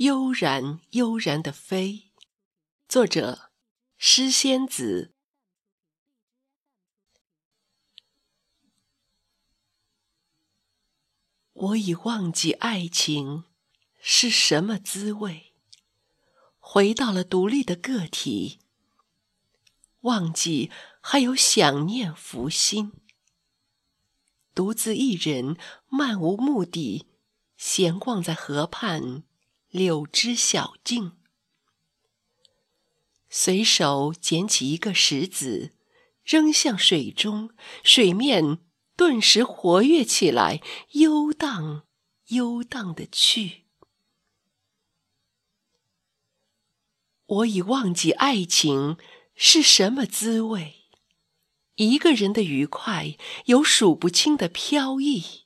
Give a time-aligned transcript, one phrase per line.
[0.00, 2.10] 悠然悠然的飞，
[2.88, 3.50] 作者
[3.98, 5.12] 诗仙子。
[11.52, 13.44] 我已忘记爱情
[13.98, 15.52] 是什么滋味，
[16.58, 18.60] 回到了独立的个体，
[20.00, 20.70] 忘记
[21.02, 22.92] 还有想念浮心，
[24.54, 25.58] 独自一人
[25.90, 27.06] 漫无目的
[27.58, 29.24] 闲逛在河畔。
[29.70, 31.12] 柳枝小径，
[33.28, 35.76] 随手捡起一个石子，
[36.24, 38.58] 扔向水中，水面
[38.96, 40.60] 顿时活跃起来，
[40.94, 41.86] 悠荡
[42.30, 43.66] 悠荡的去。
[47.26, 48.96] 我已忘记爱情
[49.36, 50.88] 是什么滋味，
[51.76, 55.44] 一个人的愉快有数不清的飘逸，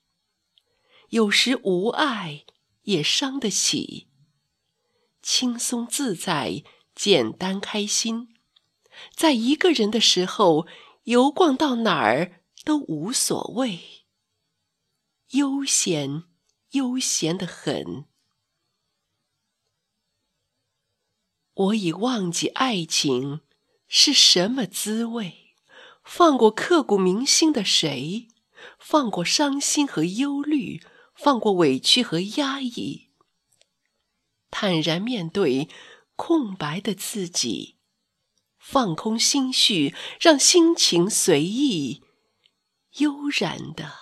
[1.11, 2.47] 有时无爱
[2.85, 4.09] 也伤得起。
[5.25, 6.63] 轻松自在，
[6.95, 8.35] 简单开心，
[9.17, 10.67] 在一个人的时候，
[11.05, 14.05] 游逛到哪儿都无所谓，
[15.31, 16.25] 悠闲，
[16.73, 18.05] 悠闲的很。
[21.55, 23.41] 我已忘记爱情
[23.89, 25.55] 是什么滋味，
[26.05, 28.29] 放过刻骨铭心的谁，
[28.79, 30.83] 放过伤心和忧虑，
[31.15, 33.14] 放过委屈和压抑。
[34.57, 35.69] 坦然面对
[36.15, 37.75] 空白的自己，
[38.57, 42.05] 放空心绪，让心情随意，
[42.99, 43.93] 悠然的、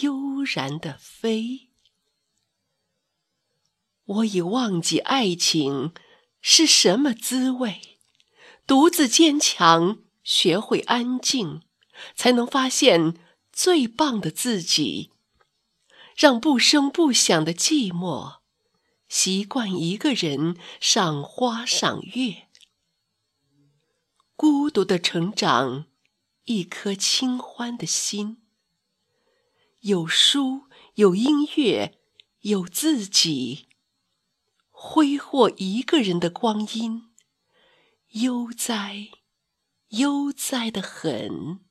[0.00, 1.70] 悠然的飞。
[4.06, 5.94] 我已忘记爱情
[6.40, 8.00] 是什么滋味，
[8.66, 11.62] 独自坚强，学会安静，
[12.16, 13.14] 才能发现
[13.52, 15.12] 最棒的自己。
[16.16, 18.38] 让不声不响的寂寞。
[19.08, 22.48] 习惯一个人赏花赏月，
[24.34, 25.86] 孤独的成长，
[26.44, 28.42] 一颗清欢的心。
[29.80, 30.64] 有书，
[30.94, 32.00] 有音乐，
[32.40, 33.68] 有自己，
[34.70, 37.10] 挥霍一个人的光阴，
[38.08, 39.10] 悠哉，
[39.88, 41.65] 悠哉的很。